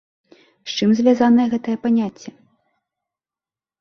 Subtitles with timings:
[0.69, 2.29] З чым звязанае гэтае паняцце?